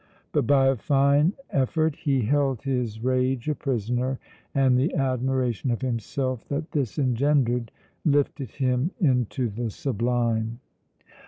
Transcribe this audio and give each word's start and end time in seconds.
but 0.31 0.47
by 0.47 0.65
a 0.65 0.75
fine 0.75 1.33
effort 1.51 1.95
he 1.95 2.21
held 2.23 2.63
his 2.63 3.03
rage 3.03 3.47
a 3.47 3.53
prisoner, 3.53 4.17
and 4.55 4.75
the 4.75 4.95
admiration 4.95 5.69
of 5.69 5.83
himself 5.83 6.43
that 6.47 6.71
this 6.71 6.97
engendered 6.97 7.71
lifted 8.03 8.49
him 8.49 8.89
into 8.99 9.47
the 9.47 9.69
sublime. 9.69 10.59